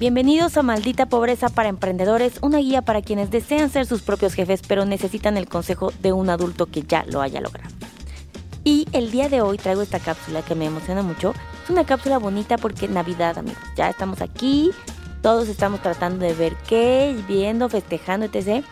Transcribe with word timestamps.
Bienvenidos 0.00 0.56
a 0.56 0.64
Maldita 0.64 1.06
Pobreza 1.06 1.48
para 1.50 1.68
Emprendedores, 1.68 2.38
una 2.40 2.58
guía 2.58 2.82
para 2.82 3.00
quienes 3.00 3.30
desean 3.30 3.70
ser 3.70 3.86
sus 3.86 4.02
propios 4.02 4.34
jefes 4.34 4.60
pero 4.66 4.84
necesitan 4.84 5.36
el 5.36 5.48
consejo 5.48 5.92
de 6.02 6.12
un 6.12 6.30
adulto 6.30 6.66
que 6.66 6.82
ya 6.82 7.04
lo 7.04 7.20
haya 7.20 7.40
logrado. 7.40 7.72
Y 8.64 8.88
el 8.92 9.12
día 9.12 9.28
de 9.28 9.40
hoy 9.40 9.56
traigo 9.56 9.82
esta 9.82 10.00
cápsula 10.00 10.42
que 10.42 10.56
me 10.56 10.64
emociona 10.64 11.02
mucho. 11.02 11.32
Es 11.62 11.70
una 11.70 11.86
cápsula 11.86 12.18
bonita 12.18 12.58
porque 12.58 12.88
Navidad, 12.88 13.38
amigos. 13.38 13.62
Ya 13.76 13.88
estamos 13.88 14.20
aquí, 14.20 14.72
todos 15.22 15.48
estamos 15.48 15.80
tratando 15.80 16.26
de 16.26 16.34
ver 16.34 16.56
qué, 16.68 17.16
viendo, 17.28 17.68
festejando, 17.68 18.26
etc. 18.26 18.64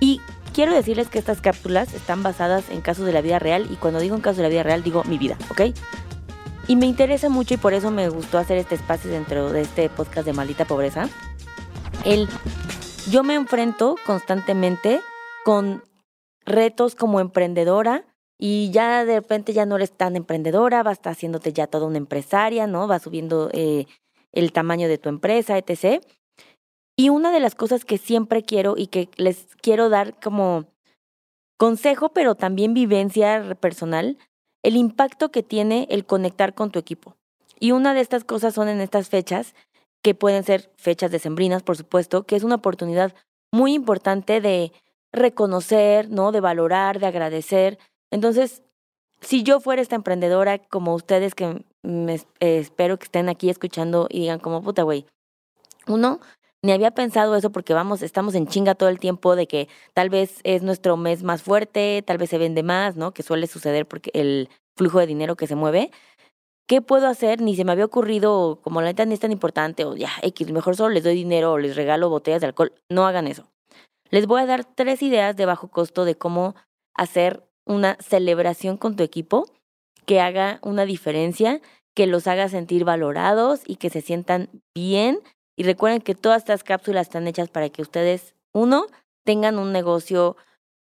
Y 0.00 0.20
quiero 0.54 0.74
decirles 0.74 1.08
que 1.08 1.20
estas 1.20 1.40
cápsulas 1.40 1.94
están 1.94 2.24
basadas 2.24 2.68
en 2.70 2.80
casos 2.80 3.06
de 3.06 3.12
la 3.12 3.20
vida 3.20 3.38
real 3.38 3.68
y 3.70 3.76
cuando 3.76 4.00
digo 4.00 4.16
en 4.16 4.22
casos 4.22 4.38
de 4.38 4.42
la 4.42 4.48
vida 4.48 4.64
real 4.64 4.82
digo 4.82 5.04
mi 5.04 5.18
vida, 5.18 5.38
¿ok? 5.50 5.60
Y 6.68 6.76
me 6.76 6.84
interesa 6.84 7.30
mucho 7.30 7.54
y 7.54 7.56
por 7.56 7.72
eso 7.72 7.90
me 7.90 8.10
gustó 8.10 8.36
hacer 8.36 8.58
este 8.58 8.74
espacio 8.74 9.10
dentro 9.10 9.50
de 9.50 9.62
este 9.62 9.88
podcast 9.88 10.26
de 10.26 10.34
Maldita 10.34 10.66
Pobreza. 10.66 11.08
El, 12.04 12.28
yo 13.10 13.24
me 13.24 13.36
enfrento 13.36 13.96
constantemente 14.04 15.00
con 15.46 15.82
retos 16.44 16.94
como 16.94 17.20
emprendedora 17.20 18.04
y 18.38 18.70
ya 18.70 19.06
de 19.06 19.14
repente 19.20 19.54
ya 19.54 19.64
no 19.64 19.76
eres 19.76 19.92
tan 19.92 20.14
emprendedora, 20.14 20.82
vas 20.82 21.00
haciéndote 21.02 21.54
ya 21.54 21.68
toda 21.68 21.86
una 21.86 21.96
empresaria, 21.96 22.66
¿no? 22.66 22.86
Vas 22.86 23.00
subiendo 23.00 23.48
eh, 23.54 23.86
el 24.32 24.52
tamaño 24.52 24.88
de 24.88 24.98
tu 24.98 25.08
empresa, 25.08 25.56
etc. 25.56 26.04
Y 26.96 27.08
una 27.08 27.32
de 27.32 27.40
las 27.40 27.54
cosas 27.54 27.86
que 27.86 27.96
siempre 27.96 28.42
quiero 28.42 28.74
y 28.76 28.88
que 28.88 29.08
les 29.16 29.46
quiero 29.62 29.88
dar 29.88 30.20
como 30.20 30.66
consejo, 31.56 32.10
pero 32.10 32.34
también 32.34 32.74
vivencia 32.74 33.56
personal, 33.58 34.18
el 34.62 34.76
impacto 34.76 35.30
que 35.30 35.42
tiene 35.42 35.86
el 35.90 36.04
conectar 36.04 36.54
con 36.54 36.70
tu 36.70 36.78
equipo. 36.78 37.16
Y 37.60 37.72
una 37.72 37.94
de 37.94 38.00
estas 38.00 38.24
cosas 38.24 38.54
son 38.54 38.68
en 38.68 38.80
estas 38.80 39.08
fechas, 39.08 39.54
que 40.02 40.14
pueden 40.14 40.44
ser 40.44 40.70
fechas 40.76 41.10
decembrinas, 41.10 41.62
por 41.62 41.76
supuesto, 41.76 42.24
que 42.24 42.36
es 42.36 42.44
una 42.44 42.56
oportunidad 42.56 43.14
muy 43.52 43.74
importante 43.74 44.40
de 44.40 44.72
reconocer, 45.12 46.08
¿no? 46.10 46.32
De 46.32 46.40
valorar, 46.40 47.00
de 47.00 47.06
agradecer. 47.06 47.78
Entonces, 48.10 48.62
si 49.20 49.42
yo 49.42 49.60
fuera 49.60 49.82
esta 49.82 49.96
emprendedora, 49.96 50.58
como 50.58 50.94
ustedes 50.94 51.34
que 51.34 51.64
me, 51.82 52.14
eh, 52.14 52.58
espero 52.58 52.98
que 52.98 53.04
estén 53.04 53.28
aquí 53.28 53.50
escuchando 53.50 54.06
y 54.10 54.20
digan 54.20 54.38
como 54.38 54.62
puta, 54.62 54.82
güey, 54.82 55.06
uno, 55.86 56.20
ni 56.62 56.72
había 56.72 56.90
pensado 56.90 57.36
eso 57.36 57.50
porque 57.50 57.74
vamos, 57.74 58.02
estamos 58.02 58.34
en 58.34 58.46
chinga 58.46 58.74
todo 58.74 58.88
el 58.88 58.98
tiempo 58.98 59.36
de 59.36 59.46
que 59.46 59.68
tal 59.94 60.10
vez 60.10 60.40
es 60.44 60.62
nuestro 60.62 60.96
mes 60.96 61.22
más 61.22 61.42
fuerte, 61.42 62.02
tal 62.06 62.18
vez 62.18 62.30
se 62.30 62.38
vende 62.38 62.62
más, 62.62 62.96
¿no? 62.96 63.12
Que 63.12 63.22
suele 63.22 63.46
suceder 63.46 63.86
porque 63.86 64.10
el 64.14 64.48
flujo 64.76 64.98
de 64.98 65.06
dinero 65.06 65.36
que 65.36 65.46
se 65.46 65.54
mueve. 65.54 65.90
¿Qué 66.66 66.82
puedo 66.82 67.06
hacer? 67.06 67.40
Ni 67.40 67.56
se 67.56 67.64
me 67.64 67.72
había 67.72 67.84
ocurrido, 67.84 68.60
como 68.62 68.80
la 68.80 68.88
neta 68.88 69.04
ni 69.06 69.14
es 69.14 69.20
tan 69.20 69.32
importante, 69.32 69.84
o 69.84 69.96
ya, 69.96 70.10
X, 70.22 70.50
mejor 70.50 70.76
solo 70.76 70.90
les 70.90 71.04
doy 71.04 71.14
dinero 71.14 71.52
o 71.52 71.58
les 71.58 71.76
regalo 71.76 72.10
botellas 72.10 72.40
de 72.40 72.48
alcohol. 72.48 72.72
No 72.90 73.06
hagan 73.06 73.26
eso. 73.26 73.48
Les 74.10 74.26
voy 74.26 74.42
a 74.42 74.46
dar 74.46 74.64
tres 74.64 75.02
ideas 75.02 75.36
de 75.36 75.46
bajo 75.46 75.68
costo 75.68 76.04
de 76.04 76.16
cómo 76.16 76.54
hacer 76.94 77.48
una 77.66 77.96
celebración 78.00 78.76
con 78.76 78.96
tu 78.96 79.02
equipo 79.02 79.46
que 80.06 80.20
haga 80.20 80.58
una 80.62 80.84
diferencia, 80.84 81.60
que 81.94 82.06
los 82.06 82.26
haga 82.26 82.48
sentir 82.48 82.84
valorados 82.84 83.60
y 83.66 83.76
que 83.76 83.90
se 83.90 84.00
sientan 84.00 84.48
bien 84.74 85.20
y 85.58 85.64
recuerden 85.64 86.00
que 86.00 86.14
todas 86.14 86.42
estas 86.42 86.62
cápsulas 86.62 87.08
están 87.08 87.26
hechas 87.26 87.48
para 87.48 87.68
que 87.68 87.82
ustedes, 87.82 88.32
uno, 88.52 88.86
tengan 89.24 89.58
un 89.58 89.72
negocio 89.72 90.36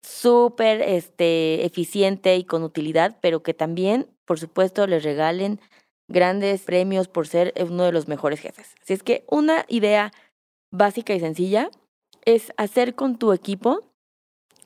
súper 0.04 0.82
este, 0.82 1.66
eficiente 1.66 2.36
y 2.36 2.44
con 2.44 2.62
utilidad, 2.62 3.18
pero 3.22 3.42
que 3.42 3.54
también, 3.54 4.06
por 4.26 4.38
supuesto, 4.38 4.86
les 4.86 5.06
regalen 5.06 5.62
grandes 6.10 6.64
premios 6.64 7.08
por 7.08 7.26
ser 7.26 7.54
uno 7.58 7.86
de 7.86 7.94
los 7.94 8.10
mejores 8.10 8.42
jefes. 8.42 8.76
Así 8.82 8.92
es 8.92 9.02
que 9.02 9.24
una 9.30 9.64
idea 9.70 10.12
básica 10.74 11.14
y 11.14 11.22
sencilla 11.22 11.72
es 12.26 12.52
hacer 12.58 12.96
con 12.96 13.18
tu 13.18 13.32
equipo 13.32 13.80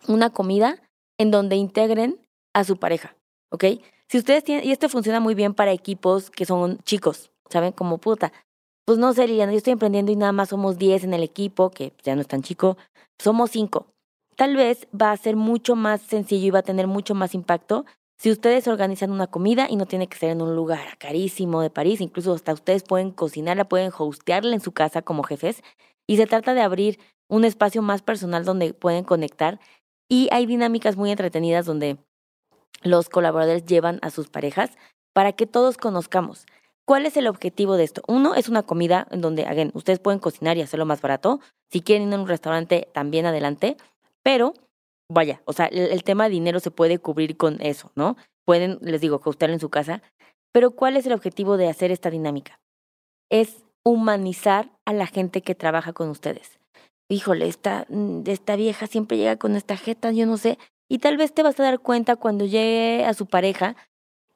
una 0.08 0.32
comida 0.32 0.82
en 1.20 1.30
donde 1.30 1.56
integren 1.56 2.20
a 2.56 2.64
su 2.64 2.78
pareja, 2.78 3.16
¿ok? 3.52 3.66
Si 4.08 4.18
ustedes 4.18 4.44
tienen, 4.44 4.66
y 4.66 4.72
esto 4.72 4.90
funciona 4.90 5.20
muy 5.20 5.36
bien 5.36 5.54
para 5.54 5.72
equipos 5.72 6.32
que 6.32 6.46
son 6.46 6.80
chicos, 6.80 7.30
¿saben? 7.48 7.74
Como 7.74 8.00
puta, 8.00 8.34
pues 8.90 8.98
no 8.98 9.14
sé, 9.14 9.28
Liliana, 9.28 9.52
yo 9.52 9.60
estoy 9.60 9.74
emprendiendo 9.74 10.12
y 10.12 10.16
nada 10.16 10.32
más 10.32 10.50
somos 10.50 10.80
10 10.80 11.04
en 11.04 11.14
el 11.14 11.22
equipo, 11.22 11.70
que 11.70 11.94
ya 12.02 12.16
no 12.16 12.22
es 12.22 12.28
tan 12.28 12.42
chico, 12.42 12.76
somos 13.20 13.52
5. 13.52 13.86
Tal 14.36 14.56
vez 14.56 14.88
va 15.00 15.12
a 15.12 15.18
ser 15.18 15.36
mucho 15.36 15.76
más 15.76 16.02
sencillo 16.02 16.48
y 16.48 16.50
va 16.50 16.58
a 16.58 16.64
tener 16.64 16.88
mucho 16.88 17.14
más 17.14 17.36
impacto 17.36 17.86
si 18.18 18.32
ustedes 18.32 18.68
organizan 18.68 19.12
una 19.12 19.28
comida 19.28 19.68
y 19.70 19.76
no 19.76 19.86
tiene 19.86 20.08
que 20.08 20.18
ser 20.18 20.32
en 20.32 20.42
un 20.42 20.56
lugar 20.56 20.98
carísimo 20.98 21.62
de 21.62 21.70
París, 21.70 22.02
incluso 22.02 22.34
hasta 22.34 22.52
ustedes 22.52 22.82
pueden 22.82 23.12
cocinarla, 23.12 23.70
pueden 23.70 23.92
hostearla 23.96 24.56
en 24.56 24.60
su 24.60 24.72
casa 24.72 25.04
como 25.04 25.22
jefes, 25.22 25.62
y 26.08 26.18
se 26.18 26.26
trata 26.26 26.56
de 26.56 26.62
abrir 26.62 27.00
un 27.28 27.46
espacio 27.46 27.84
más 27.84 28.02
personal 28.02 28.44
donde 28.44 28.74
pueden 28.74 29.04
conectar 29.04 29.60
y 30.10 30.30
hay 30.32 30.48
dinámicas 30.48 30.98
muy 30.98 31.12
entretenidas 31.12 31.68
donde 31.68 32.00
los 32.82 33.08
colaboradores 33.08 33.68
llevan 33.68 34.00
a 34.02 34.10
sus 34.10 34.30
parejas 34.30 34.72
para 35.14 35.34
que 35.34 35.46
todos 35.46 35.78
conozcamos. 35.78 36.48
¿Cuál 36.90 37.06
es 37.06 37.18
el 37.18 37.28
objetivo 37.28 37.78
de 37.78 37.84
esto? 37.84 38.02
Uno, 38.08 38.34
es 38.34 38.50
una 38.50 38.64
comida 38.64 39.08
en 39.12 39.22
donde, 39.22 39.46
again, 39.46 39.70
ustedes 39.76 40.00
pueden 40.00 40.20
cocinar 40.20 40.58
y 40.58 40.62
hacerlo 40.62 40.88
más 40.88 41.04
barato. 41.04 41.40
Si 41.72 41.82
quieren 41.82 42.08
ir 42.08 42.16
a 42.16 42.20
un 42.20 42.28
restaurante, 42.28 42.90
también 42.92 43.28
adelante. 43.28 43.78
Pero, 44.24 44.56
vaya, 45.08 45.44
o 45.46 45.54
sea, 45.54 45.68
el, 45.68 46.04
tema 46.04 46.24
de 46.24 46.32
dinero 46.32 46.60
se 46.60 46.72
puede 46.72 46.98
cubrir 46.98 47.38
con 47.38 47.62
eso, 47.62 47.92
¿no? 47.94 48.16
Pueden, 48.44 48.80
les 48.82 49.02
digo, 49.02 49.22
costearlo 49.22 49.54
en 49.54 49.60
su 49.60 49.70
casa. 49.70 50.02
Pero, 50.52 50.72
¿cuál 50.72 50.98
es 50.98 51.06
el 51.06 51.14
objetivo 51.14 51.58
de 51.58 51.70
hacer 51.70 51.92
esta 51.92 52.10
dinámica? 52.10 52.60
Es 53.30 53.64
humanizar 53.86 54.72
a 54.84 54.92
la 54.92 55.06
gente 55.06 55.44
que 55.44 55.54
trabaja 55.54 55.94
con 55.94 56.10
ustedes. 56.10 56.58
Híjole, 57.08 57.48
esta, 57.48 57.86
mm, 57.90 58.24
esta 58.26 58.56
vieja 58.56 58.88
siempre 58.88 59.16
llega 59.18 59.36
con 59.36 59.56
esta 59.56 59.78
jeta, 59.78 60.12
yo 60.12 60.26
no 60.26 60.38
sé. 60.38 60.58
Y 60.90 60.98
tal 60.98 61.18
vez 61.18 61.36
te 61.36 61.44
vas 61.44 61.60
a 61.60 61.64
dar 61.64 61.82
cuenta 61.82 62.16
cuando 62.16 62.46
llegue 62.46 63.06
a 63.06 63.14
su 63.14 63.28
pareja 63.28 63.76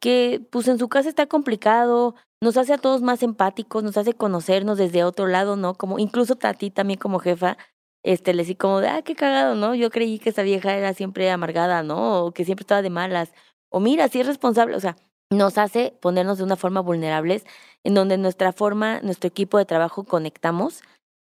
que 0.04 0.46
pues 0.52 0.68
en 0.68 0.78
su 0.80 0.90
casa 0.90 1.08
está 1.08 1.28
complicado, 1.28 2.16
nos 2.42 2.58
hace 2.58 2.74
a 2.74 2.78
todos 2.78 3.02
más 3.02 3.24
empáticos, 3.24 3.84
nos 3.84 3.96
hace 3.96 4.14
conocernos 4.14 4.78
desde 4.78 5.06
otro 5.06 5.28
lado, 5.28 5.56
¿no? 5.56 5.76
Como 5.76 5.98
incluso 5.98 6.38
a 6.44 6.54
ti 6.54 6.72
también 6.72 7.00
como 7.00 7.20
jefa, 7.20 7.58
este, 8.04 8.34
le 8.34 8.44
decía 8.44 8.58
como 8.58 8.82
de, 8.82 8.90
ah, 8.90 9.02
qué 9.02 9.16
cagado, 9.16 9.56
¿no? 9.56 9.76
Yo 9.76 9.90
creí 9.92 10.20
que 10.20 10.32
esa 10.32 10.42
vieja 10.42 10.76
era 10.76 10.94
siempre 10.94 11.32
amargada, 11.32 11.84
¿no? 11.84 12.26
O 12.26 12.34
que 12.34 12.44
siempre 12.44 12.64
estaba 12.64 12.82
de 12.82 12.90
malas. 12.90 13.32
O 13.72 13.80
mira, 13.80 14.10
si 14.10 14.20
es 14.20 14.28
responsable, 14.28 14.76
o 14.76 14.80
sea, 14.82 14.98
nos 15.32 15.58
hace 15.58 15.94
ponernos 16.02 16.38
de 16.38 16.44
una 16.44 16.58
forma 16.58 16.82
vulnerables, 16.82 17.46
en 17.86 17.94
donde 17.94 18.18
nuestra 18.18 18.52
forma, 18.52 19.00
nuestro 19.04 19.30
equipo 19.30 19.58
de 19.58 19.64
trabajo 19.64 20.04
conectamos, 20.04 20.82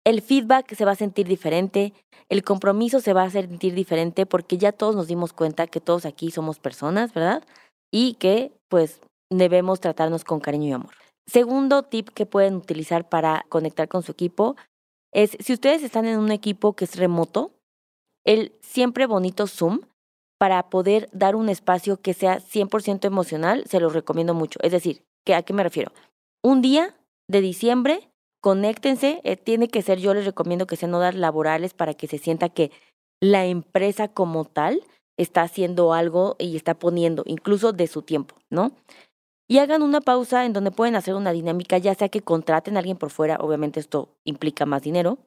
el 0.04 0.20
feedback 0.20 0.74
se 0.74 0.84
va 0.84 0.92
a 0.92 0.96
sentir 0.96 1.26
diferente, 1.26 1.94
el 2.28 2.44
compromiso 2.44 3.00
se 3.00 3.14
va 3.14 3.22
a 3.22 3.30
sentir 3.30 3.72
diferente, 3.72 4.26
porque 4.26 4.58
ya 4.58 4.72
todos 4.72 4.94
nos 4.94 5.06
dimos 5.06 5.32
cuenta 5.32 5.66
que 5.66 5.80
todos 5.80 6.04
aquí 6.04 6.30
somos 6.30 6.58
personas, 6.58 7.14
¿verdad? 7.14 7.42
Y 7.90 8.14
que, 8.14 8.52
pues, 8.68 9.00
debemos 9.30 9.80
tratarnos 9.80 10.24
con 10.24 10.40
cariño 10.40 10.68
y 10.68 10.72
amor. 10.72 10.94
Segundo 11.26 11.82
tip 11.82 12.10
que 12.10 12.26
pueden 12.26 12.54
utilizar 12.54 13.08
para 13.08 13.44
conectar 13.48 13.88
con 13.88 14.02
su 14.02 14.12
equipo 14.12 14.56
es 15.12 15.36
si 15.40 15.52
ustedes 15.52 15.82
están 15.82 16.06
en 16.06 16.18
un 16.18 16.30
equipo 16.30 16.74
que 16.74 16.84
es 16.84 16.96
remoto, 16.96 17.52
el 18.24 18.52
siempre 18.60 19.06
bonito 19.06 19.46
Zoom 19.46 19.80
para 20.38 20.68
poder 20.68 21.08
dar 21.12 21.34
un 21.34 21.48
espacio 21.48 22.00
que 22.00 22.12
sea 22.12 22.38
100% 22.38 23.06
emocional, 23.06 23.64
se 23.66 23.80
los 23.80 23.94
recomiendo 23.94 24.34
mucho. 24.34 24.58
Es 24.62 24.72
decir, 24.72 25.02
¿a 25.34 25.42
qué 25.42 25.52
me 25.52 25.62
refiero? 25.62 25.92
Un 26.44 26.60
día 26.60 26.94
de 27.28 27.40
diciembre, 27.40 28.10
conéctense, 28.42 29.20
eh, 29.24 29.36
tiene 29.36 29.68
que 29.68 29.82
ser, 29.82 29.98
yo 29.98 30.12
les 30.14 30.26
recomiendo 30.26 30.66
que 30.66 30.76
sean 30.76 30.94
horas 30.94 31.14
laborales 31.14 31.72
para 31.72 31.94
que 31.94 32.06
se 32.06 32.18
sienta 32.18 32.50
que 32.50 32.70
la 33.20 33.46
empresa 33.46 34.08
como 34.08 34.44
tal 34.44 34.82
está 35.16 35.42
haciendo 35.42 35.92
algo 35.92 36.36
y 36.38 36.56
está 36.56 36.74
poniendo, 36.74 37.22
incluso 37.26 37.72
de 37.72 37.86
su 37.86 38.02
tiempo, 38.02 38.36
¿no? 38.50 38.72
y 39.48 39.58
hagan 39.58 39.82
una 39.82 40.00
pausa 40.00 40.44
en 40.44 40.52
donde 40.52 40.70
pueden 40.70 40.96
hacer 40.96 41.14
una 41.14 41.32
dinámica, 41.32 41.78
ya 41.78 41.94
sea 41.94 42.08
que 42.08 42.22
contraten 42.22 42.76
a 42.76 42.80
alguien 42.80 42.96
por 42.96 43.10
fuera, 43.10 43.36
obviamente 43.36 43.80
esto 43.80 44.08
implica 44.24 44.66
más 44.66 44.82
dinero. 44.82 45.18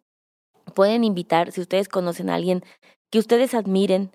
Pueden 0.73 1.03
invitar, 1.03 1.51
si 1.51 1.61
ustedes 1.61 1.87
conocen 1.87 2.29
a 2.29 2.35
alguien 2.35 2.63
que 3.11 3.19
ustedes 3.19 3.53
admiren, 3.53 4.11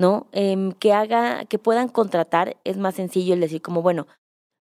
¿no? 0.00 0.28
Em, 0.32 0.72
que 0.72 0.92
haga, 0.92 1.44
que 1.46 1.58
puedan 1.58 1.88
contratar, 1.88 2.56
es 2.64 2.76
más 2.76 2.94
sencillo 2.94 3.34
el 3.34 3.40
decir 3.40 3.60
como, 3.60 3.82
bueno, 3.82 4.06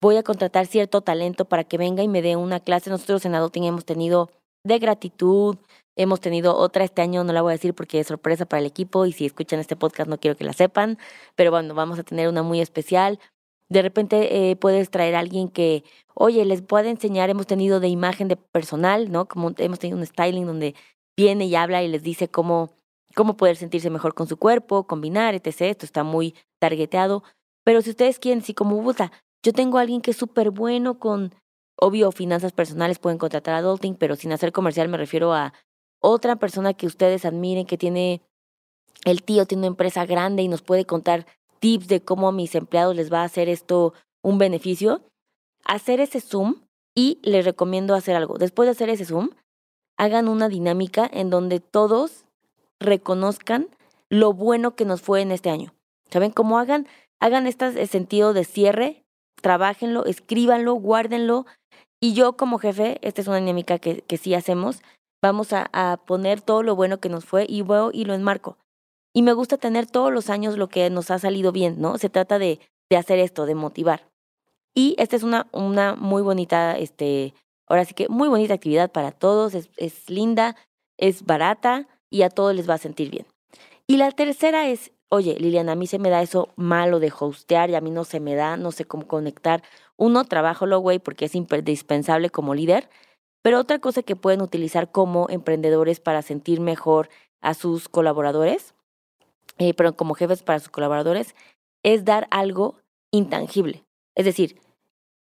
voy 0.03 0.17
a 0.17 0.23
contratar 0.23 0.67
cierto 0.67 1.03
talento 1.03 1.45
para 1.45 1.65
que 1.65 1.79
venga 1.79 2.03
y 2.03 2.09
me 2.09 2.21
dé 2.21 2.37
una 2.37 2.61
clase. 2.61 2.91
Nosotros 2.91 3.25
en 3.25 3.35
Adulting 3.37 3.65
hemos 3.65 3.85
tenido 3.85 4.31
de 4.65 4.79
gratitud, 4.79 5.57
hemos 5.97 6.21
tenido 6.21 6.57
otra 6.57 6.85
este 6.85 7.03
año, 7.03 7.25
no 7.25 7.33
la 7.33 7.43
voy 7.43 7.51
a 7.51 7.57
decir 7.57 7.75
porque 7.75 8.01
es 8.01 8.07
sorpresa 8.07 8.47
para 8.47 8.61
el 8.61 8.67
equipo 8.67 9.07
y 9.07 9.13
si 9.13 9.27
escuchan 9.27 9.61
este 9.61 9.77
podcast 9.77 10.09
no 10.09 10.19
quiero 10.19 10.37
que 10.37 10.45
la 10.45 10.53
sepan, 10.53 10.99
pero 11.35 11.51
bueno, 11.51 11.75
vamos 11.75 11.99
a 11.99 12.03
tener 12.03 12.29
una 12.29 12.43
muy 12.43 12.61
especial 12.61 13.19
de 13.71 13.83
repente 13.83 14.51
eh, 14.51 14.57
puedes 14.57 14.91
traer 14.91 15.15
a 15.15 15.21
alguien 15.21 15.49
que, 15.49 15.85
oye, 16.15 16.45
les 16.45 16.61
puede 16.61 16.91
enseñar, 16.91 17.31
hemos 17.31 17.47
tenido 17.47 17.81
de 17.81 17.89
imagen 17.89 18.27
de 18.29 18.37
personal, 18.37 19.11
¿no? 19.13 19.27
Como 19.27 19.53
hemos 19.57 19.79
tenido 19.79 19.97
un 19.97 20.05
styling 20.05 20.45
donde 20.45 20.75
viene 21.17 21.47
y 21.47 21.55
habla 21.55 21.83
y 21.83 21.89
les 21.89 22.03
dice 22.03 22.29
cómo, 22.29 22.75
cómo 23.15 23.37
poder 23.37 23.57
sentirse 23.57 23.89
mejor 23.89 24.15
con 24.15 24.27
su 24.27 24.37
cuerpo, 24.37 24.89
combinar, 24.89 25.35
etc. 25.35 25.61
Esto 25.63 25.87
está 25.87 26.03
muy 26.03 26.35
targeteado. 26.59 27.23
Pero 27.65 27.81
si 27.81 27.91
ustedes 27.91 28.19
quieren, 28.19 28.43
si 28.43 28.55
como 28.55 28.83
puta, 28.83 29.13
yo 29.45 29.53
tengo 29.53 29.79
a 29.79 29.83
alguien 29.83 30.01
que 30.01 30.11
es 30.11 30.17
súper 30.17 30.51
bueno 30.51 30.99
con, 30.99 31.33
Obvio, 31.83 32.13
finanzas 32.13 32.53
personales 32.53 32.99
pueden 32.99 33.17
contratar 33.17 33.55
a 33.55 33.59
Adulting, 33.59 33.95
pero 33.95 34.15
sin 34.15 34.33
hacer 34.33 34.53
comercial 34.53 34.89
me 34.89 34.99
refiero 34.99 35.33
a 35.33 35.55
otra 36.01 36.37
persona 36.37 36.75
que 36.75 36.87
ustedes 36.87 37.25
admiren, 37.25 37.67
que 37.67 37.79
tiene 37.79 38.23
el 39.05 39.23
tío, 39.23 39.47
tiene 39.47 39.63
una 39.63 39.69
empresa 39.69 40.05
grande 40.07 40.43
y 40.43 40.49
nos 40.49 40.63
puede 40.63 40.85
contar 40.85 41.27
tips 41.61 41.89
de 41.89 42.01
cómo 42.01 42.29
a 42.29 42.33
mis 42.33 42.55
empleados 42.55 42.97
les 42.97 43.13
va 43.13 43.21
a 43.21 43.25
hacer 43.25 43.49
esto 43.49 43.95
un 44.23 44.39
beneficio. 44.39 45.03
Hacer 45.65 46.01
ese 46.01 46.21
Zoom 46.21 46.63
y 46.95 47.19
les 47.23 47.45
recomiendo 47.45 47.95
hacer 47.95 48.17
algo. 48.17 48.39
Después 48.39 48.67
de 48.67 48.73
hacer 48.73 48.89
ese 48.89 49.05
Zoom, 49.05 49.31
hagan 49.97 50.29
una 50.29 50.49
dinámica 50.49 51.09
en 51.13 51.31
donde 51.31 51.61
todos 51.61 52.25
reconozcan 52.81 53.69
lo 54.09 54.33
bueno 54.33 54.75
que 54.75 54.85
nos 54.85 55.03
fue 55.03 55.21
en 55.21 55.31
este 55.31 55.51
año. 55.51 55.75
¿Saben? 56.11 56.33
cómo 56.33 56.59
hagan, 56.59 56.89
hagan 57.21 57.47
este 57.47 57.87
sentido 57.87 58.33
de 58.33 58.45
cierre, 58.45 59.05
trabajenlo, 59.41 60.05
escríbanlo, 60.07 60.75
guárdenlo. 60.75 61.47
Y 62.01 62.15
yo 62.15 62.37
como 62.37 62.59
jefe, 62.59 62.99
esta 63.03 63.21
es 63.21 63.29
una 63.29 63.37
dinámica 63.37 63.79
que, 63.79 64.03
que 64.03 64.17
sí 64.17 64.35
hacemos, 64.35 64.83
vamos 65.23 65.53
a, 65.53 66.01
poner 66.07 66.41
todo 66.41 66.63
lo 66.63 66.75
bueno 66.77 66.99
que 66.99 67.09
nos 67.09 67.25
fue 67.25 67.47
y, 67.49 67.63
voy 67.63 67.91
y 67.95 68.05
lo 68.05 68.15
enmarco. 68.15 68.59
Y 69.13 69.23
me 69.23 69.33
gusta 69.33 69.57
tener 69.57 69.87
todos 69.87 70.13
los 70.13 70.31
años 70.31 70.57
lo 70.57 70.69
que 70.69 70.89
nos 70.91 71.11
ha 71.11 71.19
salido 71.19 71.53
bien, 71.53 71.81
¿no? 71.81 71.99
Se 71.99 72.09
trata 72.09 72.39
de, 72.39 72.61
hacer 72.97 73.19
esto, 73.19 73.47
de 73.47 73.55
motivar. 73.55 74.09
Y 74.75 74.95
esta 74.99 75.17
es 75.17 75.23
una, 75.23 75.47
muy 75.97 76.23
bonita, 76.23 76.79
este, 76.79 77.35
ahora 77.67 77.85
sí 77.85 77.95
que 77.95 78.09
muy 78.09 78.29
bonita 78.29 78.55
actividad 78.55 78.91
para 78.91 79.11
todos, 79.11 79.55
es, 79.55 80.11
linda, 80.11 80.57
es 80.97 81.25
barata 81.25 81.89
y 82.09 82.23
a 82.23 82.31
todos 82.31 82.55
les 82.55 82.69
va 82.69 82.75
a 82.75 82.79
sentir 82.79 83.11
bien. 83.11 83.27
Y 83.87 83.97
la 83.97 84.13
tercera 84.13 84.69
es, 84.69 84.93
oye, 85.09 85.37
Liliana, 85.39 85.73
a 85.73 85.77
mí 85.77 85.89
se 85.89 85.99
me 85.99 86.11
da 86.11 86.23
eso 86.23 86.51
malo 86.55 87.01
de 87.01 87.13
hostear 87.17 87.71
y 87.71 87.75
a 87.75 87.81
mí 87.81 87.91
no 87.91 88.05
se 88.05 88.21
me 88.21 88.37
da, 88.37 88.57
no 88.57 88.71
sé 88.71 88.85
cómo 88.85 89.09
conectar. 89.09 89.63
Uno, 89.97 90.23
lo 90.61 90.79
güey, 90.79 91.01
porque 91.01 91.25
es 91.25 91.35
indispensable 91.35 92.31
como 92.31 92.55
líder, 92.55 92.89
pero 93.43 93.59
otra 93.59 93.79
cosa 93.79 94.03
que 94.03 94.17
pueden 94.17 94.43
utilizar 94.43 94.91
como 94.91 95.29
emprendedores 95.31 96.01
para 96.01 96.23
sentir 96.23 96.61
mejor 96.61 97.09
a 97.41 97.55
sus 97.55 97.89
colaboradores, 97.89 98.75
eh, 99.59 99.75
pero 99.75 99.97
como 99.97 100.15
jefes 100.15 100.43
para 100.43 100.59
sus 100.59 100.69
colaboradores, 100.69 101.35
es 101.83 102.05
dar 102.05 102.29
algo 102.31 102.77
intangible. 103.11 103.85
Es 104.15 104.25
decir, 104.25 104.61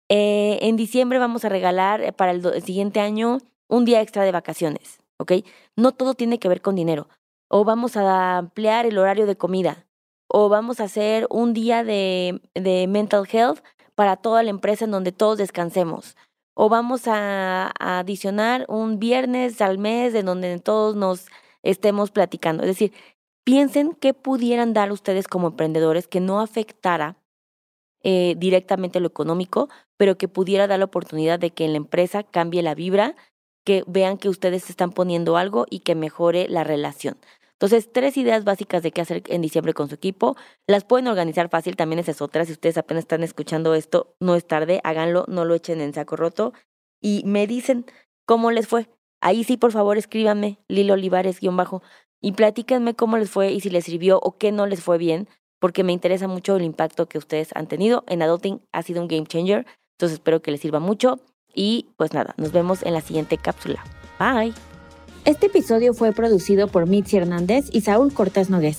eh, 0.08 0.58
en 0.62 0.76
diciembre 0.76 1.18
vamos 1.18 1.44
a 1.44 1.48
regalar 1.48 2.02
eh, 2.02 2.12
para 2.12 2.32
el, 2.32 2.62
siguiente 2.62 3.00
año 3.00 3.38
un 3.68 3.84
día 3.84 4.00
extra 4.00 4.24
de 4.24 4.32
vacaciones, 4.32 5.00
¿ok? 5.18 5.32
No 5.76 5.92
todo 5.92 6.14
tiene 6.14 6.38
que 6.38 6.48
ver 6.48 6.62
con 6.62 6.74
dinero. 6.74 7.08
O 7.48 7.64
vamos 7.64 7.96
a 7.96 8.38
ampliar 8.38 8.86
el 8.86 8.98
horario 8.98 9.26
de 9.26 9.36
comida. 9.36 9.86
O 10.28 10.48
vamos 10.48 10.80
a 10.80 10.84
hacer 10.84 11.26
un 11.30 11.54
día 11.54 11.84
de, 11.84 12.42
de 12.54 12.86
mental 12.86 13.26
health 13.30 13.60
para 13.94 14.16
toda 14.16 14.42
la 14.42 14.50
empresa 14.50 14.84
en 14.84 14.90
donde 14.90 15.12
todos 15.12 15.38
descansemos. 15.38 16.16
O 16.60 16.68
vamos 16.68 17.06
a, 17.06 17.72
adicionar 17.78 18.66
un 18.68 18.98
viernes 18.98 19.60
al 19.60 19.78
mes 19.78 20.12
en 20.16 20.26
donde 20.26 20.58
todos 20.58 20.96
nos 20.96 21.26
estemos 21.62 22.10
platicando. 22.10 22.64
Es 22.64 22.66
decir, 22.66 22.92
piensen 23.44 23.92
qué 23.92 24.12
pudieran 24.12 24.72
dar 24.72 24.90
ustedes 24.90 25.28
como 25.28 25.46
emprendedores 25.46 26.08
que 26.08 26.18
no 26.18 26.40
afectara 26.40 27.16
eh, 28.02 28.34
directamente 28.38 28.98
lo 28.98 29.06
económico, 29.06 29.68
pero 29.96 30.18
que 30.18 30.26
pudiera 30.26 30.66
dar 30.66 30.80
la 30.80 30.86
oportunidad 30.86 31.38
de 31.38 31.50
que 31.50 31.64
en 31.64 31.74
la 31.74 31.76
empresa 31.76 32.24
cambie 32.24 32.60
la 32.62 32.74
vibra, 32.74 33.14
que 33.64 33.84
vean 33.86 34.18
que 34.18 34.28
ustedes 34.28 34.68
están 34.68 34.90
poniendo 34.90 35.36
algo 35.36 35.64
y 35.70 35.80
que 35.80 35.94
mejore 35.94 36.48
la 36.48 36.64
relación. 36.64 37.18
Entonces, 37.60 37.90
tres 37.92 38.16
ideas 38.16 38.44
básicas 38.44 38.84
de 38.84 38.92
qué 38.92 39.00
hacer 39.00 39.22
en 39.26 39.42
diciembre 39.42 39.74
con 39.74 39.88
su 39.88 39.96
equipo. 39.96 40.36
Las 40.68 40.84
pueden 40.84 41.08
organizar 41.08 41.48
fácil, 41.48 41.74
también 41.74 41.98
es 41.98 42.22
otra. 42.22 42.44
Si 42.44 42.52
ustedes 42.52 42.78
apenas 42.78 43.02
están 43.02 43.24
escuchando 43.24 43.74
esto, 43.74 44.14
no 44.20 44.36
es 44.36 44.46
tarde, 44.46 44.80
háganlo, 44.84 45.24
no 45.26 45.44
lo 45.44 45.54
echen 45.54 45.80
en 45.80 45.92
saco 45.92 46.14
roto 46.14 46.52
y 47.00 47.22
me 47.26 47.48
dicen 47.48 47.84
cómo 48.26 48.52
les 48.52 48.68
fue. 48.68 48.88
Ahí 49.20 49.42
sí, 49.42 49.56
por 49.56 49.72
favor, 49.72 49.98
escríbanme, 49.98 50.58
Lilo 50.68 50.94
Olivares-bajo, 50.94 51.82
y 52.20 52.32
platíquenme 52.32 52.94
cómo 52.94 53.18
les 53.18 53.30
fue 53.30 53.52
y 53.52 53.60
si 53.60 53.70
les 53.70 53.84
sirvió 53.84 54.20
o 54.22 54.38
qué 54.38 54.52
no 54.52 54.66
les 54.66 54.82
fue 54.82 54.98
bien, 54.98 55.28
porque 55.60 55.82
me 55.82 55.92
interesa 55.92 56.28
mucho 56.28 56.56
el 56.56 56.62
impacto 56.62 57.06
que 57.06 57.18
ustedes 57.18 57.50
han 57.54 57.66
tenido. 57.66 58.04
En 58.06 58.22
Adulting 58.22 58.60
ha 58.72 58.82
sido 58.82 59.02
un 59.02 59.08
game 59.08 59.26
changer, 59.26 59.66
entonces 59.96 60.18
espero 60.18 60.42
que 60.42 60.52
les 60.52 60.60
sirva 60.60 60.78
mucho. 60.78 61.18
Y 61.54 61.88
pues 61.96 62.12
nada, 62.12 62.34
nos 62.36 62.52
vemos 62.52 62.84
en 62.84 62.94
la 62.94 63.00
siguiente 63.00 63.38
cápsula. 63.38 63.82
Bye. 64.20 64.67
Este 65.28 65.48
episodio 65.48 65.92
fue 65.92 66.12
producido 66.12 66.68
por 66.68 66.86
Mitzi 66.86 67.18
Hernández 67.18 67.66
y 67.70 67.82
Saúl 67.82 68.14
Cortés 68.14 68.48
Nogués. 68.48 68.78